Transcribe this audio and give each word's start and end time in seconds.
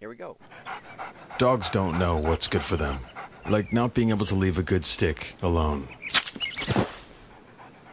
Here 0.00 0.08
we 0.08 0.16
go. 0.16 0.36
Dogs 1.36 1.68
don't 1.68 1.98
know 1.98 2.16
what's 2.16 2.46
good 2.46 2.62
for 2.62 2.78
them, 2.78 3.00
like 3.46 3.70
not 3.70 3.92
being 3.92 4.08
able 4.08 4.24
to 4.26 4.34
leave 4.34 4.56
a 4.56 4.62
good 4.62 4.82
stick 4.86 5.36
alone. 5.42 5.86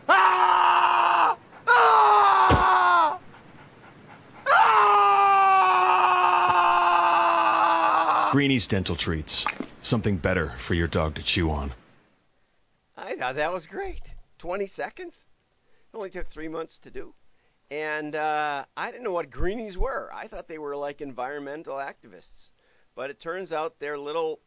Ah! 0.07 1.37
Ah! 1.67 3.19
Ah! 4.47 4.69
Greenie's 8.31 8.67
Dental 8.67 8.95
Treats. 8.95 9.45
Something 9.81 10.15
better 10.15 10.51
for 10.51 10.75
your 10.75 10.87
dog 10.87 11.15
to 11.15 11.23
chew 11.23 11.49
on. 11.49 11.73
I 12.95 13.17
thought 13.17 13.35
that 13.35 13.51
was 13.51 13.67
great. 13.67 14.13
20 14.37 14.65
seconds? 14.67 15.25
It 15.93 15.97
only 15.97 16.09
took 16.09 16.27
three 16.27 16.47
months 16.47 16.79
to 16.79 16.89
do. 16.89 17.13
And 17.69 18.15
uh, 18.15 18.65
I 18.77 18.91
didn't 18.91 19.03
know 19.03 19.11
what 19.11 19.29
greenies 19.29 19.77
were. 19.77 20.09
I 20.13 20.27
thought 20.27 20.47
they 20.47 20.57
were 20.57 20.75
like 20.75 21.01
environmental 21.01 21.75
activists. 21.75 22.51
But 22.95 23.09
it 23.09 23.19
turns 23.19 23.51
out 23.51 23.79
they're 23.79 23.97
little 23.97 24.39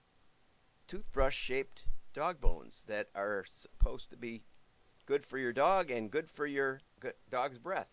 toothbrush 0.87 1.37
shaped 1.37 1.84
dog 2.12 2.41
bones 2.41 2.84
that 2.88 3.09
are 3.14 3.45
supposed 3.48 4.11
to 4.11 4.16
be 4.16 4.42
good 5.06 5.25
for 5.25 5.38
your 5.38 5.52
dog 5.52 5.91
and 5.91 6.11
good 6.11 6.28
for 6.28 6.47
your 6.47 6.80
dog's 7.30 7.59
breath. 7.59 7.88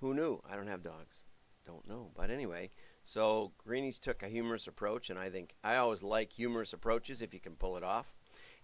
Who 0.00 0.14
knew? 0.14 0.40
I 0.48 0.56
don't 0.56 0.68
have 0.68 0.82
dogs. 0.82 1.24
Don't 1.64 1.86
know. 1.86 2.10
But 2.16 2.30
anyway, 2.30 2.70
so 3.04 3.52
Greenies 3.58 3.98
took 3.98 4.22
a 4.22 4.28
humorous 4.28 4.66
approach, 4.66 5.10
and 5.10 5.18
I 5.18 5.28
think 5.28 5.54
I 5.62 5.76
always 5.76 6.02
like 6.02 6.32
humorous 6.32 6.72
approaches 6.72 7.20
if 7.20 7.34
you 7.34 7.40
can 7.40 7.56
pull 7.56 7.76
it 7.76 7.82
off. 7.82 8.06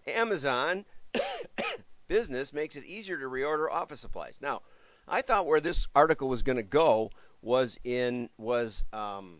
Amazon 0.07 0.85
business 2.07 2.53
makes 2.53 2.75
it 2.75 2.85
easier 2.85 3.17
to 3.17 3.25
reorder 3.25 3.69
office 3.69 3.99
supplies. 3.99 4.39
Now, 4.41 4.61
I 5.07 5.21
thought 5.21 5.45
where 5.45 5.59
this 5.59 5.87
article 5.95 6.27
was 6.27 6.41
going 6.41 6.57
to 6.57 6.63
go 6.63 7.11
was 7.41 7.77
in 7.83 8.29
was 8.37 8.83
um, 8.91 9.37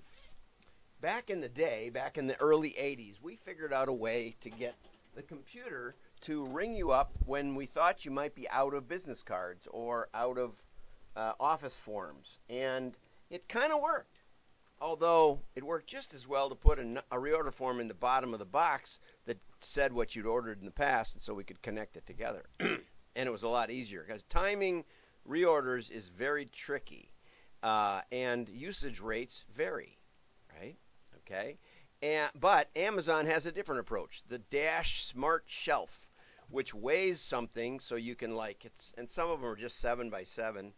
back 1.02 1.30
in 1.32 1.42
the 1.42 1.50
day, 1.50 1.90
back 1.90 2.18
in 2.18 2.28
the 2.28 2.40
early 2.40 2.72
80s, 2.72 3.20
we 3.22 3.36
figured 3.36 3.73
out 3.73 3.90
a 3.90 3.94
way 3.94 4.36
to 4.42 4.50
get 4.52 4.76
the 5.16 5.23
computer 5.23 5.95
to 6.22 6.45
ring 6.45 6.76
you 6.76 6.92
up 6.92 7.12
when 7.26 7.56
we 7.56 7.66
thought 7.66 8.06
you 8.06 8.12
might 8.12 8.36
be 8.36 8.48
out 8.50 8.73
of 8.73 8.88
business 8.88 9.23
cards 9.23 9.67
or 9.72 10.08
out 10.14 10.38
of 10.38 10.62
uh, 11.16 11.34
office 11.39 11.78
forms, 11.78 12.39
and 12.50 12.94
it 13.30 13.48
kind 13.48 13.73
of 13.73 13.82
worked. 13.82 14.23
Although 14.82 15.39
it 15.56 15.64
worked 15.64 15.88
just 15.88 16.14
as 16.14 16.28
well 16.28 16.50
to 16.50 16.56
put 16.56 16.78
a, 16.78 17.04
a 17.09 17.16
reorder 17.16 17.54
form 17.54 17.80
in 17.80 17.88
the 17.88 17.94
bottom 17.94 18.34
of 18.34 18.39
the 18.39 18.45
box 18.45 19.00
that 19.26 19.38
said 19.61 19.94
what 19.94 20.16
you'd 20.16 20.26
ordered 20.26 20.59
in 20.59 20.66
the 20.66 20.72
past, 20.72 21.16
and 21.16 21.22
so 21.22 21.34
we 21.34 21.44
could 21.44 21.61
connect 21.61 21.98
it 21.98 22.06
together. 22.06 22.44
and 22.59 22.80
it 23.16 23.32
was 23.32 23.44
a 23.44 23.48
lot 23.48 23.72
easier 23.72 24.04
because 24.06 24.23
timing 24.23 24.84
reorders 25.28 25.92
is 25.92 26.08
very 26.08 26.45
tricky, 26.45 27.12
uh, 27.64 28.02
and 28.12 28.48
usage 28.50 29.00
rates 29.00 29.45
vary, 29.56 29.98
right? 30.59 30.76
Okay, 31.17 31.58
and 32.02 32.30
but 32.40 32.70
Amazon 32.76 33.26
has 33.26 33.45
a 33.45 33.52
different 33.52 33.82
approach. 33.82 34.23
The 34.28 34.40
Dash 34.40 35.04
Smart 35.06 35.44
Shelf, 35.48 36.08
which 36.50 36.73
weighs 36.73 37.20
something, 37.20 37.80
so 37.80 37.95
you 37.95 38.16
can 38.16 38.36
like 38.36 38.66
it's, 38.66 38.94
and 38.98 39.09
some 39.09 39.30
of 39.30 39.42
them 39.42 39.50
are 39.50 39.56
just 39.56 39.80
seven 39.80 40.09
by 40.09 40.23
seven. 40.23 40.73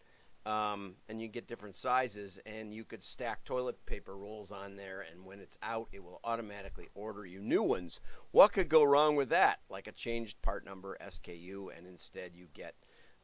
Um, 0.45 0.95
and 1.09 1.21
you 1.21 1.27
get 1.27 1.45
different 1.45 1.75
sizes, 1.75 2.39
and 2.45 2.73
you 2.73 2.85
could 2.85 3.03
stack 3.03 3.43
toilet 3.43 3.85
paper 3.85 4.15
rolls 4.15 4.49
on 4.49 4.77
there, 4.77 5.01
and 5.11 5.25
when 5.25 5.41
it's 5.41 5.57
out, 5.61 5.89
it 5.91 6.01
will 6.01 6.21
automatically 6.23 6.87
order 6.95 7.25
you 7.25 7.41
new 7.41 7.61
ones. 7.61 7.99
What 8.31 8.53
could 8.53 8.69
go 8.69 8.85
wrong 8.85 9.17
with 9.17 9.27
that? 9.29 9.59
Like 9.69 9.87
a 9.87 9.91
changed 9.91 10.41
part 10.41 10.63
number 10.63 10.97
SKU, 11.01 11.77
and 11.77 11.85
instead 11.85 12.33
you 12.33 12.47
get 12.53 12.75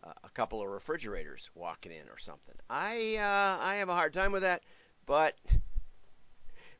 a 0.04 0.30
couple 0.34 0.62
of 0.62 0.68
refrigerators 0.68 1.50
walking 1.56 1.92
in 1.92 2.10
or 2.10 2.18
something. 2.18 2.56
I 2.70 3.18
uh, 3.18 3.64
I 3.66 3.76
have 3.76 3.90
a 3.90 3.94
hard 3.94 4.14
time 4.14 4.32
with 4.32 4.42
that, 4.42 4.64
but 5.06 5.38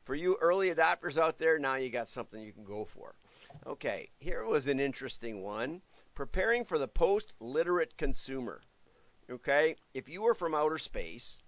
for 0.04 0.14
you 0.14 0.36
early 0.40 0.74
adopters 0.74 1.16
out 1.16 1.38
there, 1.38 1.58
now 1.58 1.76
you 1.76 1.88
got 1.88 2.08
something 2.08 2.40
you 2.40 2.52
can 2.52 2.64
go 2.64 2.84
for. 2.84 3.14
Okay, 3.66 4.10
here 4.18 4.44
was 4.44 4.66
an 4.68 4.80
interesting 4.80 5.42
one. 5.42 5.80
Preparing 6.14 6.64
for 6.64 6.78
the 6.78 6.88
post-literate 6.88 7.96
consumer. 7.96 8.60
Okay, 9.30 9.76
if 9.94 10.08
you 10.08 10.22
were 10.22 10.34
from 10.34 10.54
outer 10.54 10.78
space, 10.78 11.38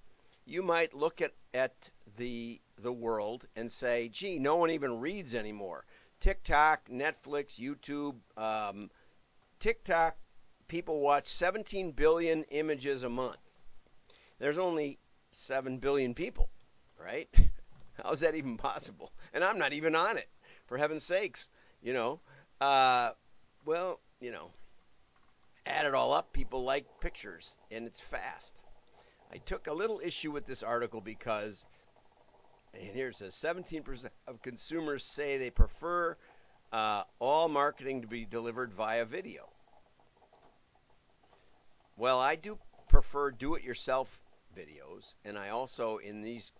you 0.45 0.63
might 0.63 0.95
look 0.95 1.21
at, 1.21 1.35
at 1.53 1.91
the 2.17 2.61
the 2.79 2.93
world 2.93 3.47
and 3.57 3.71
say, 3.71 4.09
"Gee, 4.09 4.39
no 4.39 4.57
one 4.57 4.71
even 4.71 5.01
reads 5.01 5.35
anymore." 5.35 5.85
TikTok, 6.21 6.89
Netflix, 6.89 7.61
YouTube, 7.61 8.17
um, 8.39 8.91
TikTok, 9.59 10.17
people 10.69 11.01
watch 11.01 11.27
17 11.27 11.93
billion 11.93 12.45
images 12.45 13.03
a 13.03 13.09
month. 13.09 13.39
There's 14.39 14.59
only 14.59 14.99
7 15.33 15.79
billion 15.79 16.15
people, 16.15 16.49
right? 17.03 17.29
How's 18.03 18.21
that 18.21 18.35
even 18.35 18.57
possible? 18.57 19.11
And 19.33 19.43
I'm 19.43 19.59
not 19.59 19.73
even 19.73 19.95
on 19.95 20.17
it, 20.17 20.29
for 20.67 20.77
heaven's 20.77 21.05
sakes, 21.05 21.49
you 21.83 21.93
know. 21.93 22.21
Uh, 22.61 23.11
well, 23.65 24.01
you 24.21 24.31
know, 24.31 24.51
add 25.67 25.87
it 25.87 25.95
all 25.95 26.13
up, 26.13 26.33
people 26.33 26.63
like 26.65 26.87
pictures, 27.01 27.59
and 27.71 27.87
it's 27.87 28.01
fast. 28.01 28.65
I 29.33 29.39
took 29.39 29.67
a 29.67 29.73
little 29.73 30.01
issue 30.05 30.31
with 30.31 30.47
this 30.47 30.63
article 30.63 31.01
because, 31.01 31.65
and 32.75 32.95
here 32.95 33.09
it 33.09 33.17
says 33.17 33.35
17% 33.35 34.09
of 34.29 34.43
consumers 34.43 35.05
say 35.05 35.37
they 35.37 35.51
prefer 35.51 36.17
uh, 36.73 37.03
all 37.19 37.49
marketing 37.49 38.03
to 38.03 38.07
be 38.09 38.25
delivered 38.25 38.73
via 38.73 39.05
video. 39.05 39.49
Well, 41.99 42.21
I 42.21 42.37
do 42.37 42.59
prefer 42.89 43.31
do 43.31 43.55
it 43.55 43.63
yourself 43.63 44.21
videos, 44.55 45.15
and 45.25 45.39
I 45.39 45.49
also, 45.49 45.97
in 45.97 46.21
these 46.21 46.53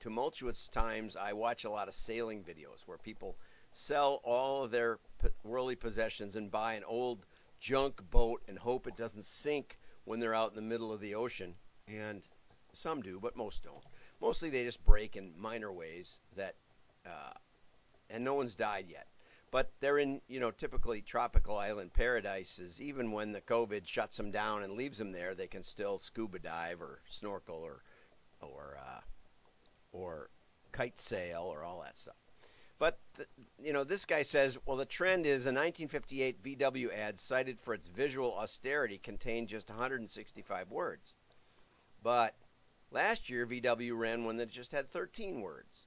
tumultuous 0.00 0.68
times, 0.68 1.14
I 1.14 1.34
watch 1.34 1.64
a 1.64 1.70
lot 1.70 1.88
of 1.88 1.94
sailing 1.94 2.42
videos 2.42 2.82
where 2.86 2.96
people 2.96 3.36
sell 3.72 4.20
all 4.24 4.64
of 4.64 4.70
their 4.70 4.98
worldly 5.44 5.76
possessions 5.76 6.36
and 6.36 6.50
buy 6.50 6.72
an 6.72 6.84
old 6.84 7.26
junk 7.60 8.00
boat 8.10 8.42
and 8.48 8.58
hope 8.58 8.86
it 8.86 8.96
doesn't 8.96 9.26
sink 9.26 9.78
when 10.04 10.20
they're 10.20 10.34
out 10.34 10.50
in 10.50 10.56
the 10.56 10.62
middle 10.62 10.90
of 10.90 11.00
the 11.00 11.14
ocean. 11.14 11.54
And 11.86 12.22
some 12.72 13.02
do, 13.02 13.20
but 13.20 13.36
most 13.36 13.62
don't. 13.62 13.84
Mostly 14.22 14.48
they 14.48 14.64
just 14.64 14.84
break 14.86 15.16
in 15.16 15.34
minor 15.38 15.72
ways 15.72 16.18
that, 16.34 16.54
uh, 17.04 17.32
and 18.08 18.24
no 18.24 18.34
one's 18.34 18.54
died 18.54 18.86
yet. 18.88 19.06
But 19.50 19.70
they're 19.80 19.98
in, 19.98 20.20
you 20.28 20.40
know, 20.40 20.50
typically 20.50 21.02
tropical 21.02 21.56
island 21.56 21.92
paradises. 21.92 22.80
Even 22.80 23.12
when 23.12 23.32
the 23.32 23.40
COVID 23.40 23.86
shuts 23.86 24.16
them 24.16 24.30
down 24.30 24.62
and 24.62 24.74
leaves 24.74 24.98
them 24.98 25.12
there, 25.12 25.34
they 25.34 25.46
can 25.46 25.62
still 25.62 25.98
scuba 25.98 26.38
dive 26.38 26.82
or 26.82 27.00
snorkel 27.08 27.56
or, 27.56 27.82
or, 28.40 28.78
uh, 28.80 29.00
or 29.92 30.30
kite 30.72 30.98
sail 30.98 31.48
or 31.50 31.62
all 31.62 31.80
that 31.82 31.96
stuff. 31.96 32.16
But 32.78 32.98
you 33.58 33.72
know, 33.72 33.84
this 33.84 34.04
guy 34.04 34.22
says, 34.22 34.58
well, 34.66 34.76
the 34.76 34.84
trend 34.84 35.24
is 35.24 35.46
a 35.46 35.52
1958 35.52 36.42
VW 36.42 36.92
ad 36.92 37.18
cited 37.18 37.58
for 37.60 37.72
its 37.72 37.88
visual 37.88 38.36
austerity 38.36 38.98
contained 38.98 39.48
just 39.48 39.70
165 39.70 40.70
words. 40.70 41.14
But 42.02 42.34
last 42.90 43.30
year 43.30 43.46
VW 43.46 43.96
ran 43.96 44.24
one 44.24 44.36
that 44.36 44.50
just 44.50 44.72
had 44.72 44.90
13 44.90 45.40
words, 45.40 45.86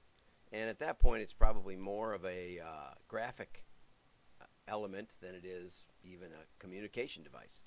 and 0.52 0.68
at 0.68 0.78
that 0.80 0.98
point, 0.98 1.22
it's 1.22 1.32
probably 1.32 1.76
more 1.76 2.12
of 2.12 2.24
a 2.24 2.60
uh, 2.60 2.94
graphic 3.08 3.64
element 4.68 5.10
than 5.20 5.34
it 5.34 5.44
is 5.44 5.84
even 6.02 6.28
a 6.28 6.60
communication 6.60 7.22
device. 7.22 7.60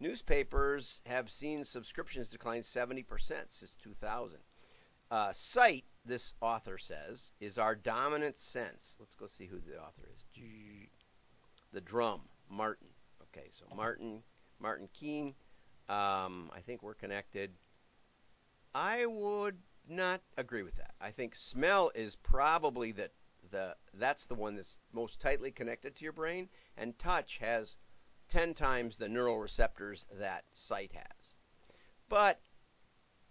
Newspapers 0.00 1.00
have 1.06 1.30
seen 1.30 1.64
subscriptions 1.64 2.28
decline 2.28 2.62
70% 2.62 3.04
since 3.48 3.76
2000. 3.82 4.38
Uh, 5.10 5.32
sight, 5.32 5.84
this 6.04 6.32
author 6.40 6.78
says, 6.78 7.32
is 7.40 7.58
our 7.58 7.74
dominant 7.74 8.36
sense. 8.36 8.96
Let's 8.98 9.14
go 9.14 9.26
see 9.26 9.46
who 9.46 9.60
the 9.60 9.80
author 9.80 10.08
is. 10.16 10.24
The 11.72 11.80
drum, 11.80 12.22
Martin. 12.48 12.88
Okay, 13.22 13.48
so 13.50 13.64
Martin, 13.74 14.22
Martin 14.58 14.88
Keene. 14.94 15.34
Um, 15.88 16.50
I 16.54 16.60
think 16.64 16.82
we're 16.82 16.94
connected. 16.94 17.50
I 18.74 19.04
would 19.04 19.58
not 19.88 20.20
agree 20.36 20.62
with 20.62 20.76
that. 20.76 20.94
I 21.00 21.10
think 21.10 21.34
smell 21.34 21.90
is 21.94 22.16
probably 22.16 22.92
the 22.92 23.10
the 23.50 23.76
that's 23.94 24.26
the 24.26 24.34
one 24.34 24.54
that's 24.56 24.78
most 24.92 25.20
tightly 25.20 25.50
connected 25.50 25.94
to 25.96 26.04
your 26.04 26.12
brain, 26.12 26.48
and 26.76 26.98
touch 26.98 27.38
has 27.38 27.76
ten 28.28 28.54
times 28.54 28.96
the 28.96 29.08
neural 29.08 29.38
receptors 29.38 30.06
that 30.18 30.44
sight 30.54 30.92
has. 30.92 31.36
But 32.08 32.40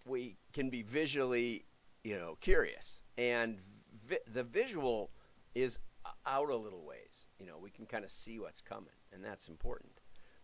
we 0.05 0.37
can 0.53 0.69
be 0.69 0.83
visually 0.83 1.65
you 2.03 2.17
know, 2.17 2.37
curious. 2.41 3.01
And 3.17 3.59
vi- 4.07 4.19
the 4.33 4.43
visual 4.43 5.11
is 5.55 5.77
out 6.25 6.49
a 6.49 6.55
little 6.55 6.83
ways. 6.83 7.27
You 7.39 7.45
know, 7.45 7.57
we 7.59 7.69
can 7.69 7.85
kind 7.85 8.03
of 8.03 8.11
see 8.11 8.39
what's 8.39 8.61
coming, 8.61 8.93
and 9.13 9.23
that's 9.23 9.49
important. 9.49 9.91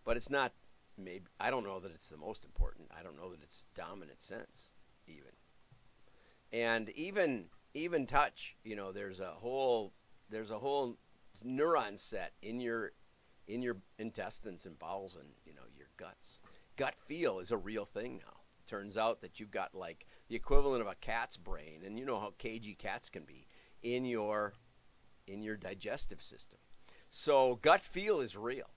But 0.05 0.17
it's 0.17 0.29
not 0.29 0.53
maybe 0.97 1.25
I 1.39 1.51
don't 1.51 1.63
know 1.63 1.79
that 1.79 1.91
it's 1.91 2.09
the 2.09 2.17
most 2.17 2.45
important. 2.45 2.91
I 2.97 3.03
don't 3.03 3.17
know 3.17 3.31
that 3.31 3.41
it's 3.43 3.65
dominant 3.75 4.21
sense 4.21 4.71
even. 5.07 5.31
And 6.51 6.89
even 6.89 7.45
even 7.73 8.07
touch, 8.07 8.55
you 8.63 8.75
know, 8.75 8.91
there's 8.91 9.19
a 9.19 9.31
whole 9.31 9.91
there's 10.29 10.51
a 10.51 10.59
whole 10.59 10.97
neuron 11.45 11.97
set 11.97 12.33
in 12.41 12.59
your 12.59 12.91
in 13.47 13.61
your 13.61 13.77
intestines 13.97 14.65
and 14.65 14.77
bowels 14.79 15.15
and 15.15 15.29
you 15.45 15.53
know 15.53 15.61
your 15.77 15.87
guts. 15.97 16.41
Gut 16.75 16.95
feel 17.05 17.39
is 17.39 17.51
a 17.51 17.57
real 17.57 17.85
thing 17.85 18.17
now. 18.17 18.33
Turns 18.67 18.97
out 18.97 19.21
that 19.21 19.39
you've 19.39 19.51
got 19.51 19.73
like 19.73 20.05
the 20.27 20.35
equivalent 20.35 20.81
of 20.81 20.87
a 20.87 20.95
cat's 20.95 21.37
brain, 21.37 21.83
and 21.85 21.97
you 21.97 22.05
know 22.05 22.19
how 22.19 22.33
cagey 22.37 22.75
cats 22.75 23.09
can 23.09 23.23
be 23.23 23.47
in 23.81 24.05
your 24.05 24.53
in 25.27 25.41
your 25.41 25.55
digestive 25.55 26.21
system. 26.21 26.59
So 27.09 27.55
gut 27.61 27.81
feel 27.81 28.19
is 28.19 28.35
real, 28.35 28.69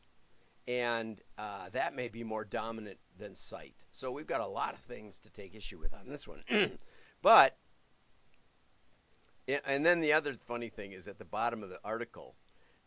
and 0.68 1.20
uh, 1.36 1.68
that 1.72 1.96
may 1.96 2.08
be 2.08 2.22
more 2.22 2.44
dominant 2.44 2.98
than 3.18 3.34
sight. 3.34 3.74
So 3.90 4.12
we've 4.12 4.26
got 4.26 4.40
a 4.40 4.46
lot 4.46 4.74
of 4.74 4.80
things 4.80 5.18
to 5.20 5.30
take 5.30 5.54
issue 5.54 5.78
with 5.78 5.92
on 5.92 6.08
this 6.08 6.28
one, 6.28 6.44
but 7.22 7.56
and 9.64 9.84
then 9.84 10.00
the 10.00 10.12
other 10.12 10.36
funny 10.46 10.68
thing 10.68 10.92
is 10.92 11.08
at 11.08 11.18
the 11.18 11.24
bottom 11.24 11.62
of 11.62 11.70
the 11.70 11.80
article, 11.84 12.36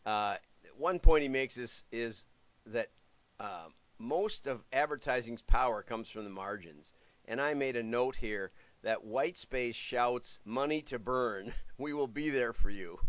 uh, 0.06 0.36
one 0.76 0.98
point 0.98 1.22
he 1.22 1.28
makes 1.28 1.56
is 1.58 1.84
is 1.92 2.24
that 2.66 2.90
uh, 3.38 3.68
most 3.98 4.46
of 4.46 4.64
advertising's 4.72 5.42
power 5.42 5.82
comes 5.82 6.08
from 6.08 6.24
the 6.24 6.30
margins. 6.30 6.92
And 7.26 7.40
I 7.40 7.54
made 7.54 7.76
a 7.76 7.82
note 7.82 8.16
here 8.16 8.52
that 8.82 9.04
white 9.04 9.36
space 9.36 9.76
shouts 9.76 10.38
money 10.44 10.82
to 10.82 10.98
burn. 10.98 11.52
We 11.76 11.92
will 11.92 12.06
be 12.06 12.30
there 12.30 12.52
for 12.52 12.70
you. 12.70 13.00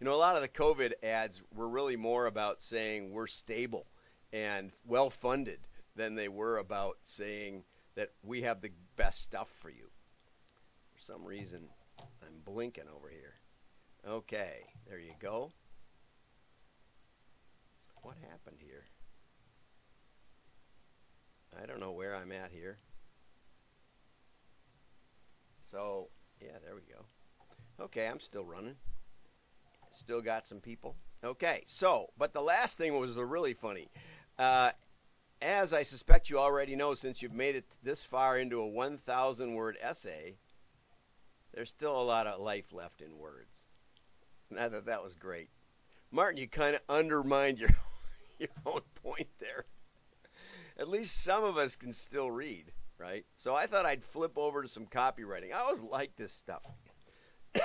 You 0.00 0.06
know, 0.06 0.14
a 0.14 0.16
lot 0.16 0.34
of 0.34 0.42
the 0.42 0.48
COVID 0.48 0.92
ads 1.02 1.40
were 1.54 1.68
really 1.68 1.96
more 1.96 2.26
about 2.26 2.60
saying 2.60 3.12
we're 3.12 3.28
stable 3.28 3.86
and 4.32 4.72
well 4.84 5.08
funded 5.08 5.60
than 5.94 6.14
they 6.14 6.28
were 6.28 6.58
about 6.58 6.98
saying 7.04 7.64
that 7.94 8.10
we 8.22 8.42
have 8.42 8.60
the 8.60 8.72
best 8.96 9.22
stuff 9.22 9.48
for 9.60 9.70
you. 9.70 9.88
Some 11.06 11.22
reason, 11.22 11.68
I'm 11.98 12.40
blinking 12.46 12.88
over 12.96 13.10
here. 13.10 13.34
Okay, 14.08 14.64
there 14.88 14.98
you 14.98 15.12
go. 15.20 15.52
What 18.00 18.16
happened 18.30 18.56
here? 18.58 18.86
I 21.62 21.66
don't 21.66 21.78
know 21.78 21.92
where 21.92 22.16
I'm 22.16 22.32
at 22.32 22.50
here. 22.50 22.78
So, 25.70 26.08
yeah, 26.40 26.56
there 26.64 26.74
we 26.74 26.80
go. 26.90 27.84
Okay, 27.84 28.08
I'm 28.08 28.20
still 28.20 28.46
running. 28.46 28.76
Still 29.90 30.22
got 30.22 30.46
some 30.46 30.60
people. 30.60 30.96
Okay, 31.22 31.64
so, 31.66 32.08
but 32.16 32.32
the 32.32 32.40
last 32.40 32.78
thing 32.78 32.98
was 32.98 33.18
really 33.18 33.52
funny. 33.52 33.90
Uh, 34.38 34.70
as 35.42 35.74
I 35.74 35.82
suspect 35.82 36.30
you 36.30 36.38
already 36.38 36.76
know, 36.76 36.94
since 36.94 37.20
you've 37.20 37.34
made 37.34 37.56
it 37.56 37.76
this 37.82 38.06
far 38.06 38.38
into 38.38 38.60
a 38.60 38.66
1,000 38.66 39.52
word 39.52 39.76
essay, 39.82 40.38
there's 41.54 41.70
still 41.70 42.00
a 42.00 42.02
lot 42.02 42.26
of 42.26 42.40
life 42.40 42.72
left 42.72 43.00
in 43.00 43.18
words. 43.18 43.64
And 44.50 44.58
I 44.58 44.68
thought 44.68 44.86
that 44.86 45.02
was 45.02 45.14
great. 45.14 45.50
Martin, 46.10 46.38
you 46.38 46.48
kind 46.48 46.74
of 46.74 46.82
undermined 46.88 47.60
your, 47.60 47.70
your 48.38 48.50
own 48.66 48.82
point 49.02 49.28
there 49.38 49.64
at 50.76 50.88
least 50.88 51.22
some 51.22 51.44
of 51.44 51.56
us 51.56 51.76
can 51.76 51.92
still 51.92 52.30
read, 52.30 52.72
right? 52.98 53.24
So 53.36 53.54
I 53.54 53.66
thought 53.66 53.86
I'd 53.86 54.02
flip 54.02 54.36
over 54.36 54.62
to 54.62 54.68
some 54.68 54.86
copywriting. 54.86 55.52
I 55.52 55.60
always 55.60 55.80
like 55.80 56.16
this 56.16 56.32
stuff. 56.32 56.62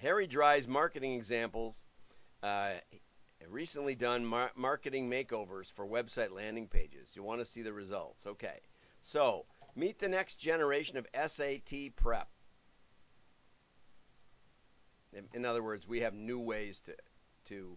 Harry 0.00 0.26
Dry's 0.26 0.66
marketing 0.66 1.14
examples. 1.14 1.84
Uh, 2.42 2.72
recently 3.48 3.94
done 3.94 4.24
mar- 4.24 4.52
marketing 4.56 5.10
makeovers 5.10 5.70
for 5.72 5.86
website 5.86 6.30
landing 6.30 6.68
pages. 6.68 7.14
You 7.14 7.22
want 7.22 7.40
to 7.40 7.44
see 7.44 7.62
the 7.62 7.72
results. 7.72 8.26
Okay. 8.26 8.60
So, 9.02 9.44
meet 9.76 9.98
the 9.98 10.08
next 10.08 10.36
generation 10.36 10.96
of 10.96 11.06
SAT 11.14 11.96
prep. 11.96 12.28
In, 15.32 15.44
other 15.44 15.62
words, 15.62 15.86
we 15.86 16.00
have 16.00 16.14
new 16.14 16.40
ways 16.40 16.80
to 16.82 16.94
to 17.46 17.76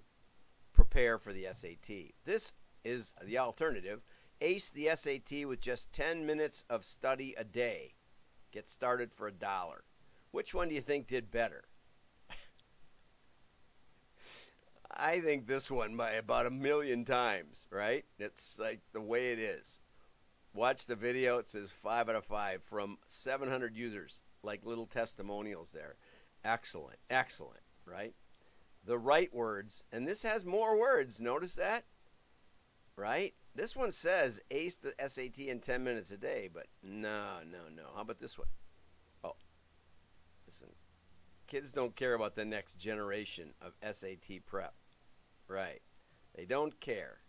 prepare 0.73 1.17
for 1.17 1.33
the 1.33 1.47
SAT. 1.51 2.13
This 2.23 2.53
is 2.83 3.13
the 3.23 3.37
alternative. 3.37 4.01
Ace 4.41 4.69
the 4.69 4.89
SAT 4.95 5.45
with 5.45 5.59
just 5.59 5.91
10 5.93 6.25
minutes 6.25 6.63
of 6.69 6.85
study 6.85 7.33
a 7.37 7.43
day. 7.43 7.93
Get 8.51 8.69
started 8.69 9.11
for 9.11 9.27
a 9.27 9.31
dollar. 9.31 9.83
Which 10.31 10.53
one 10.53 10.69
do 10.69 10.75
you 10.75 10.81
think 10.81 11.07
did 11.07 11.31
better? 11.31 11.63
I 14.91 15.19
think 15.19 15.47
this 15.47 15.69
one 15.69 15.97
by 15.97 16.11
about 16.11 16.45
a 16.45 16.51
million 16.51 17.03
times, 17.03 17.65
right? 17.69 18.05
It's 18.19 18.57
like 18.59 18.79
the 18.93 19.01
way 19.01 19.31
it 19.33 19.39
is. 19.39 19.79
Watch 20.53 20.85
the 20.85 20.95
video. 20.95 21.39
It 21.39 21.49
says 21.49 21.71
5 21.71 22.09
out 22.09 22.15
of 22.15 22.25
5 22.25 22.63
from 22.63 22.97
700 23.07 23.75
users, 23.75 24.21
like 24.43 24.65
little 24.65 24.85
testimonials 24.87 25.71
there. 25.71 25.95
Excellent. 26.47 26.97
Excellent, 27.11 27.61
right? 27.85 28.15
The 28.85 28.97
right 28.97 29.31
words, 29.33 29.83
and 29.91 30.07
this 30.07 30.23
has 30.23 30.45
more 30.45 30.79
words. 30.79 31.21
Notice 31.21 31.55
that? 31.55 31.83
right? 32.97 33.33
This 33.55 33.75
one 33.75 33.91
says 33.91 34.41
ace 34.51 34.77
the 34.77 34.93
SAT 35.07 35.39
in 35.39 35.61
10 35.61 35.83
minutes 35.83 36.11
a 36.11 36.17
day, 36.17 36.49
but 36.53 36.67
no, 36.83 37.37
no, 37.49 37.69
no. 37.73 37.83
How 37.95 38.01
about 38.01 38.19
this 38.19 38.37
one? 38.37 38.47
Oh, 39.23 39.35
listen. 40.45 40.67
Kids 41.47 41.71
don't 41.71 41.95
care 41.95 42.15
about 42.15 42.35
the 42.35 42.43
next 42.43 42.75
generation 42.75 43.53
of 43.61 43.73
SAT 43.95 44.45
prep. 44.45 44.73
Right. 45.47 45.81
They 46.35 46.45
don't 46.45 46.77
care. 46.81 47.19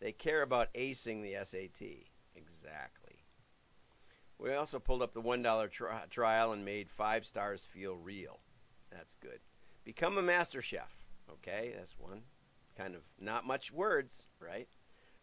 They 0.00 0.12
care 0.12 0.42
about 0.42 0.72
acing 0.74 1.22
the 1.22 1.44
SAT. 1.44 2.06
Exactly. 2.34 3.21
We 4.42 4.54
also 4.54 4.80
pulled 4.80 5.02
up 5.02 5.14
the 5.14 5.22
$1 5.22 5.70
tri- 5.70 6.02
trial 6.10 6.52
and 6.52 6.64
made 6.64 6.90
five 6.90 7.24
stars 7.24 7.64
feel 7.64 7.96
real. 7.96 8.40
That's 8.90 9.14
good. 9.14 9.38
Become 9.84 10.18
a 10.18 10.22
master 10.22 10.60
chef. 10.60 10.92
Okay, 11.30 11.72
that's 11.76 11.96
one. 11.96 12.22
Kind 12.76 12.96
of 12.96 13.02
not 13.20 13.46
much 13.46 13.70
words, 13.70 14.26
right? 14.40 14.68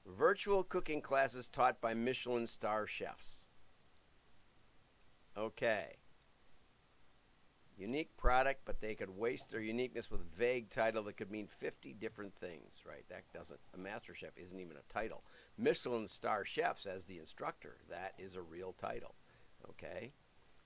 Virtual 0.06 0.63
cooking 0.63 1.01
classes 1.01 1.50
taught 1.50 1.81
by 1.81 1.94
Michelin 1.94 2.48
star 2.48 2.88
chefs. 2.88 3.48
Okay. 5.38 5.98
Unique 7.79 8.15
product, 8.17 8.59
but 8.65 8.81
they 8.81 8.93
could 8.93 9.09
waste 9.17 9.49
their 9.49 9.61
uniqueness 9.61 10.11
with 10.11 10.19
a 10.19 10.37
vague 10.37 10.69
title 10.69 11.01
that 11.03 11.15
could 11.15 11.31
mean 11.31 11.47
50 11.47 11.93
different 11.93 12.35
things, 12.35 12.81
right? 12.85 13.05
That 13.07 13.23
doesn't, 13.33 13.59
a 13.73 13.77
master 13.77 14.13
chef 14.13 14.37
isn't 14.37 14.59
even 14.59 14.75
a 14.75 14.93
title. 14.93 15.23
Michelin 15.57 16.09
star 16.09 16.43
chefs 16.43 16.85
as 16.85 17.05
the 17.05 17.19
instructor, 17.19 17.77
that 17.89 18.13
is 18.17 18.35
a 18.35 18.41
real 18.41 18.73
title. 18.73 19.15
Okay. 19.69 20.11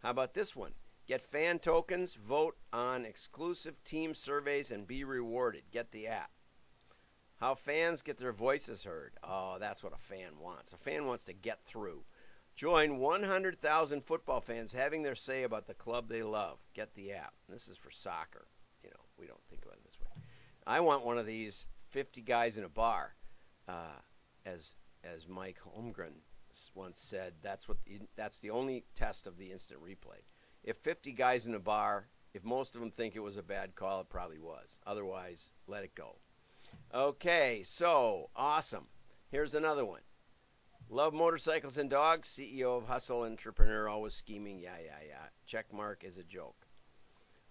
How 0.02 0.10
about 0.10 0.34
this 0.34 0.56
one? 0.56 0.74
Get 1.06 1.22
fan 1.22 1.60
tokens, 1.60 2.16
vote 2.16 2.58
on 2.72 3.06
exclusive 3.06 3.84
team 3.84 4.16
surveys, 4.16 4.72
and 4.72 4.88
be 4.88 5.04
rewarded. 5.04 5.64
Get 5.72 5.92
the 5.92 6.08
app. 6.08 6.32
How 7.38 7.54
fans 7.54 8.02
get 8.02 8.18
their 8.18 8.34
voices 8.34 8.84
heard. 8.84 9.12
Oh, 9.24 9.58
that's 9.60 9.84
what 9.84 9.94
a 9.94 9.98
fan 9.98 10.40
wants. 10.40 10.74
A 10.74 10.78
fan 10.78 11.06
wants 11.06 11.26
to 11.26 11.34
get 11.34 11.62
through. 11.66 12.04
Join 12.56 13.00
100,000 13.00 14.04
football 14.04 14.40
fans 14.40 14.72
having 14.72 15.02
their 15.02 15.16
say 15.16 15.44
about 15.44 15.66
the 15.66 15.74
club 15.74 16.08
they 16.08 16.22
love. 16.22 16.60
Get 16.74 16.94
the 16.94 17.14
app. 17.14 17.34
This 17.50 17.68
is 17.68 17.78
for 17.78 17.90
soccer. 17.90 18.46
You 18.84 18.92
know, 18.92 19.04
we 19.18 19.26
don't 19.26 19.44
think 19.50 19.64
about 19.66 19.78
it 19.78 19.84
this 19.86 20.00
way. 20.00 20.22
I 20.68 20.80
want 20.80 21.06
one 21.06 21.18
of 21.18 21.26
these 21.26 21.66
50 21.90 22.22
guys 22.22 22.58
in 22.58 22.64
a 22.64 22.70
bar. 22.70 23.16
Uh, 23.68 24.00
as 24.46 24.76
as 25.04 25.28
Mike 25.28 25.58
Holmgren 25.60 26.14
once 26.76 27.00
said, 27.00 27.34
that's 27.42 27.68
what 27.68 27.78
that's 28.16 28.40
the 28.40 28.52
only 28.52 28.84
test 28.96 29.26
of 29.26 29.38
the 29.38 29.52
instant 29.52 29.82
replay. 29.82 30.22
If 30.64 30.78
50 30.78 31.12
guys 31.14 31.48
in 31.48 31.56
a 31.56 31.60
bar, 31.60 32.08
if 32.34 32.44
most 32.44 32.76
of 32.76 32.82
them 32.82 32.92
think 32.92 33.16
it 33.16 33.20
was 33.20 33.38
a 33.38 33.44
bad 33.44 33.76
call, 33.76 34.02
it 34.02 34.10
probably 34.10 34.40
was. 34.40 34.80
Otherwise, 34.86 35.52
let 35.68 35.84
it 35.84 35.96
go. 35.96 36.16
Okay, 36.94 37.62
so 37.64 38.30
awesome. 38.36 38.88
Here's 39.30 39.56
another 39.56 39.86
one. 39.86 40.02
Love 40.90 41.14
motorcycles 41.14 41.78
and 41.78 41.90
dogs. 41.90 42.28
CEO 42.30 42.78
of 42.78 42.86
Hustle 42.86 43.24
Entrepreneur, 43.24 43.88
always 43.88 44.14
scheming. 44.14 44.60
Yeah, 44.60 44.78
yeah, 44.84 45.00
yeah. 45.08 45.28
Check 45.46 45.72
mark 45.74 46.04
is 46.04 46.18
a 46.18 46.24
joke. 46.24 46.68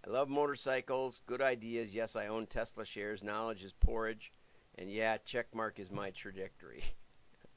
I 0.07 0.11
love 0.11 0.29
motorcycles. 0.29 1.23
Good 1.27 1.43
ideas. 1.43 1.95
Yes, 1.95 2.17
I 2.17 2.29
own 2.29 2.47
Tesla 2.47 2.85
shares. 2.85 3.23
Knowledge 3.23 3.65
is 3.65 3.73
porridge. 3.73 4.33
And 4.79 4.91
yeah, 4.91 5.19
check 5.25 5.55
mark 5.55 5.79
is 5.79 5.91
my 5.91 6.11
trajectory. 6.11 6.83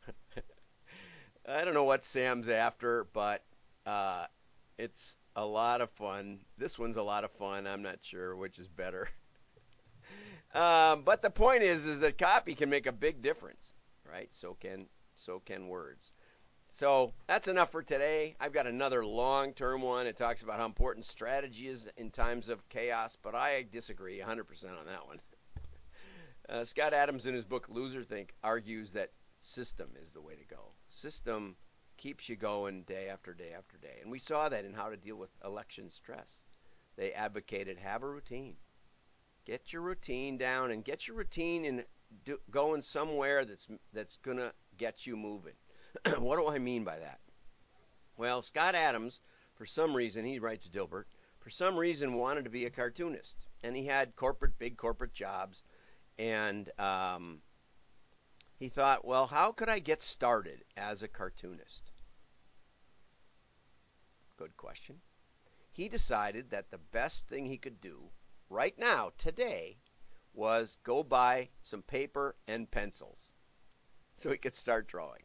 I 1.48 1.64
don't 1.64 1.74
know 1.74 1.84
what 1.84 2.04
Sam's 2.04 2.50
after, 2.50 3.06
but 3.14 3.44
uh, 3.86 4.26
it's 4.78 5.18
a 5.36 5.46
lot 5.46 5.82
of 5.82 5.90
fun. 5.92 6.40
This 6.58 6.80
one's 6.80 6.98
a 6.98 7.04
lot 7.04 7.24
of 7.24 7.32
fun. 7.32 7.68
I'm 7.68 7.82
not 7.82 8.00
sure 8.02 8.36
which 8.36 8.60
is 8.60 8.68
better. 8.68 9.10
Um, 10.54 11.02
but 11.04 11.22
the 11.22 11.30
point 11.30 11.64
is, 11.64 11.86
is 11.86 12.00
that 12.00 12.18
copy 12.18 12.56
can 12.56 12.70
make 12.70 12.88
a 12.88 12.94
big 12.94 13.22
difference, 13.22 13.74
right? 14.10 14.34
So 14.34 14.56
can 14.58 14.86
so 15.16 15.42
can 15.46 15.68
words. 15.68 16.12
So 16.72 17.14
that's 17.28 17.48
enough 17.48 17.72
for 17.72 17.82
today. 17.82 18.36
I've 18.40 18.52
got 18.52 18.68
another 18.68 19.06
long-term 19.06 19.82
one. 19.82 20.08
It 20.08 20.18
talks 20.18 20.44
about 20.44 20.60
how 20.60 20.66
important 20.66 21.06
strategy 21.06 21.68
is 21.68 21.88
in 21.96 22.12
times 22.12 22.50
of 22.50 22.68
chaos, 22.68 23.18
but 23.22 23.34
I 23.34 23.66
disagree 23.72 24.20
100% 24.20 24.28
on 24.78 24.86
that 24.88 25.08
one. 25.08 25.20
Uh, 26.48 26.64
Scott 26.64 26.94
Adams, 26.94 27.26
in 27.26 27.34
his 27.34 27.44
book 27.44 27.68
Loserthink, 27.70 28.30
argues 28.44 28.92
that 28.92 29.10
system 29.40 29.90
is 30.00 30.12
the 30.12 30.22
way 30.22 30.36
to 30.36 30.44
go. 30.44 30.74
System 30.88 31.56
keeps 31.98 32.30
you 32.30 32.36
going 32.36 32.84
day 32.84 33.08
after 33.10 33.34
day 33.34 33.52
after 33.58 33.78
day, 33.78 33.98
and 34.04 34.12
we 34.12 34.20
saw 34.20 34.48
that 34.48 34.64
in 34.64 34.72
how 34.72 34.90
to 34.90 34.96
deal 34.96 35.16
with 35.16 35.32
election 35.44 35.90
stress. 35.90 36.44
They 36.98 37.14
advocated 37.14 37.80
have 37.80 38.04
a 38.04 38.08
routine. 38.08 38.58
Get 39.46 39.74
your 39.74 39.82
routine 39.82 40.38
down 40.38 40.70
and 40.70 40.84
get 40.86 41.08
your 41.08 41.18
routine 41.18 41.66
in 41.66 41.84
do, 42.24 42.40
going 42.52 42.82
somewhere 42.82 43.46
that's 43.46 43.68
that's 43.94 44.18
gonna 44.18 44.54
get 44.78 45.06
you 45.06 45.16
moving. 45.16 45.54
what 46.20 46.38
do 46.38 46.48
I 46.48 46.58
mean 46.58 46.84
by 46.84 47.00
that? 47.00 47.20
Well, 48.18 48.42
Scott 48.42 48.76
Adams, 48.76 49.20
for 49.56 49.66
some 49.66 49.96
reason, 49.96 50.26
he 50.26 50.40
writes 50.40 50.70
Dilbert, 50.70 51.06
for 51.40 51.50
some 51.50 51.78
reason 51.78 52.14
wanted 52.14 52.46
to 52.46 52.50
be 52.50 52.66
a 52.66 52.70
cartoonist. 52.70 53.48
And 53.64 53.76
he 53.76 53.86
had 53.86 54.16
corporate, 54.16 54.58
big 54.58 54.78
corporate 54.78 55.14
jobs. 55.14 55.64
And 56.18 56.70
um, 56.80 57.42
he 58.58 58.70
thought, 58.70 59.06
well, 59.06 59.28
how 59.28 59.52
could 59.52 59.70
I 59.70 59.80
get 59.80 60.02
started 60.02 60.64
as 60.78 61.04
a 61.04 61.08
cartoonist? 61.08 61.92
Good 64.38 64.58
question. 64.58 65.02
He 65.72 65.90
decided 65.90 66.50
that 66.50 66.72
the 66.72 66.78
best 66.78 67.28
thing 67.28 67.46
he 67.46 67.58
could 67.58 67.82
do 67.82 68.10
right 68.50 68.78
now, 68.80 69.12
today, 69.18 69.78
was 70.34 70.78
go 70.84 71.04
buy 71.04 71.50
some 71.62 71.82
paper 71.82 72.36
and 72.48 72.70
pencils 72.72 73.35
so 74.26 74.32
he 74.32 74.40
could 74.40 74.56
start 74.56 74.88
drawing. 74.88 75.22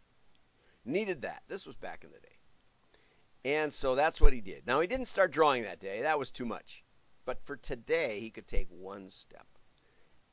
Needed 0.84 1.22
that. 1.22 1.42
This 1.48 1.64
was 1.64 1.74
back 1.74 2.04
in 2.04 2.10
the 2.10 2.18
day. 2.18 3.56
And 3.56 3.72
so 3.72 3.94
that's 3.94 4.20
what 4.20 4.34
he 4.34 4.42
did. 4.42 4.66
Now, 4.66 4.80
he 4.80 4.86
didn't 4.86 5.06
start 5.08 5.32
drawing 5.32 5.62
that 5.62 5.80
day, 5.80 6.02
that 6.02 6.18
was 6.18 6.30
too 6.30 6.44
much. 6.44 6.84
But 7.24 7.42
for 7.46 7.56
today, 7.56 8.20
he 8.20 8.28
could 8.28 8.46
take 8.46 8.68
one 8.68 9.08
step. 9.08 9.46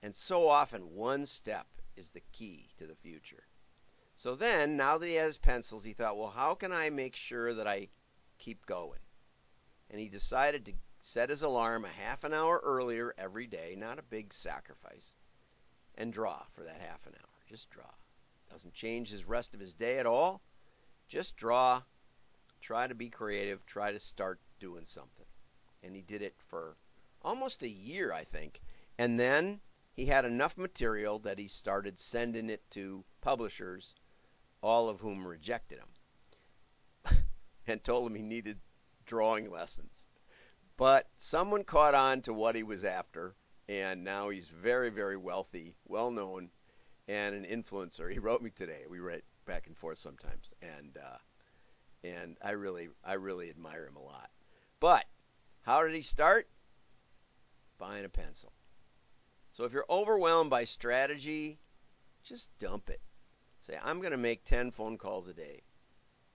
And 0.03 0.13
so 0.13 0.49
often, 0.49 0.95
one 0.95 1.25
step 1.25 1.65
is 1.95 2.09
the 2.09 2.23
key 2.33 2.67
to 2.77 2.85
the 2.85 2.95
future. 2.97 3.45
So 4.17 4.35
then, 4.35 4.75
now 4.75 4.97
that 4.97 5.07
he 5.07 5.15
has 5.15 5.37
pencils, 5.37 5.85
he 5.85 5.93
thought, 5.93 6.17
well, 6.17 6.27
how 6.27 6.53
can 6.53 6.73
I 6.73 6.89
make 6.89 7.15
sure 7.15 7.53
that 7.53 7.67
I 7.67 7.87
keep 8.37 8.65
going? 8.65 8.99
And 9.89 9.97
he 9.97 10.09
decided 10.09 10.65
to 10.65 10.73
set 10.99 11.29
his 11.29 11.41
alarm 11.41 11.85
a 11.85 12.03
half 12.03 12.25
an 12.25 12.33
hour 12.33 12.59
earlier 12.61 13.15
every 13.17 13.47
day, 13.47 13.75
not 13.77 13.97
a 13.97 14.03
big 14.03 14.33
sacrifice, 14.33 15.13
and 15.95 16.11
draw 16.11 16.43
for 16.51 16.65
that 16.65 16.81
half 16.81 17.05
an 17.05 17.13
hour. 17.17 17.45
Just 17.47 17.69
draw. 17.69 17.85
Doesn't 18.49 18.73
change 18.73 19.09
his 19.09 19.25
rest 19.25 19.53
of 19.53 19.59
his 19.59 19.73
day 19.73 19.99
at 19.99 20.05
all. 20.05 20.41
Just 21.07 21.37
draw. 21.37 21.83
Try 22.61 22.87
to 22.87 22.95
be 22.95 23.09
creative. 23.09 23.65
Try 23.65 23.91
to 23.91 23.99
start 23.99 24.39
doing 24.59 24.85
something. 24.85 25.25
And 25.83 25.95
he 25.95 26.01
did 26.01 26.21
it 26.21 26.35
for 26.47 26.75
almost 27.21 27.63
a 27.63 27.69
year, 27.69 28.11
I 28.11 28.23
think. 28.23 28.61
And 28.97 29.19
then 29.19 29.61
he 29.93 30.05
had 30.05 30.25
enough 30.25 30.57
material 30.57 31.19
that 31.19 31.39
he 31.39 31.47
started 31.47 31.99
sending 31.99 32.49
it 32.49 32.69
to 32.71 33.03
publishers, 33.21 33.95
all 34.61 34.89
of 34.89 34.99
whom 34.99 35.27
rejected 35.27 35.79
him 35.79 37.17
and 37.67 37.83
told 37.83 38.07
him 38.07 38.15
he 38.15 38.21
needed 38.21 38.59
drawing 39.05 39.49
lessons. 39.49 40.05
But 40.77 41.09
someone 41.17 41.63
caught 41.63 41.95
on 41.95 42.21
to 42.21 42.33
what 42.33 42.55
he 42.55 42.61
was 42.61 42.83
after, 42.83 43.35
and 43.67 44.03
now 44.03 44.29
he's 44.29 44.47
very, 44.47 44.91
very 44.91 45.17
wealthy, 45.17 45.75
well 45.85 46.11
known, 46.11 46.51
and 47.07 47.35
an 47.35 47.45
influencer. 47.45 48.11
He 48.11 48.19
wrote 48.19 48.41
me 48.41 48.49
today. 48.49 48.83
We 48.89 48.99
write 48.99 49.23
back 49.45 49.67
and 49.67 49.77
forth 49.77 49.97
sometimes, 49.97 50.49
and 50.61 50.97
uh, 50.97 51.17
and 52.03 52.37
I 52.43 52.51
really, 52.51 52.89
I 53.03 53.13
really 53.13 53.49
admire 53.49 53.85
him 53.87 53.95
a 53.95 54.03
lot. 54.03 54.29
But 54.79 55.05
how 55.61 55.83
did 55.83 55.95
he 55.95 56.01
start? 56.01 56.47
Buying 57.77 58.05
a 58.05 58.09
pencil. 58.09 58.51
So 59.51 59.63
if 59.63 59.73
you're 59.73 59.85
overwhelmed 59.89 60.49
by 60.49 60.63
strategy, 60.65 61.59
just 62.23 62.55
dump 62.59 62.89
it. 62.89 63.01
Say, 63.59 63.77
I'm 63.83 63.99
going 63.99 64.11
to 64.11 64.17
make 64.17 64.43
10 64.43 64.71
phone 64.71 64.97
calls 64.97 65.27
a 65.27 65.33
day. 65.33 65.63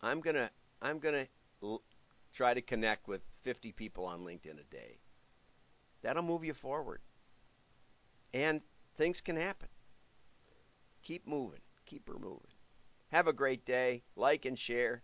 I'm 0.01 0.21
going 0.21 0.37
to 0.37 0.51
I'm 0.81 0.99
going 0.99 1.15
to 1.15 1.29
l- 1.63 1.83
try 2.35 2.55
to 2.55 2.61
connect 2.61 3.07
with 3.07 3.23
50 3.43 3.73
people 3.73 4.05
on 4.05 4.21
LinkedIn 4.21 4.61
a 4.61 4.75
day. 4.75 4.99
That'll 6.03 6.23
move 6.23 6.45
you 6.45 6.55
forward. 6.55 7.01
And 8.35 8.61
things 8.97 9.21
can 9.21 9.37
happen. 9.37 9.69
Keep 11.03 11.27
moving. 11.27 11.61
Keep 11.87 12.09
her 12.09 12.19
moving. 12.19 12.53
Have 13.11 13.27
a 13.27 13.33
great 13.33 13.65
day. 13.65 14.03
Like 14.15 14.45
and 14.45 14.59
share. 14.59 15.01